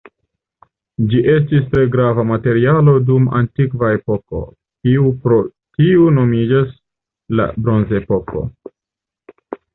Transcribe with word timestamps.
Ĝi 1.09 1.19
estis 1.33 1.67
tre 1.73 1.83
grava 1.95 2.23
materialo 2.29 2.95
dum 3.09 3.27
antikva 3.41 3.91
epoko, 3.99 4.41
kiu 4.89 5.13
pro 5.27 5.39
tiu 5.81 6.09
nomiĝas 6.17 6.75
la 7.41 7.49
bronzepoko. 7.63 8.45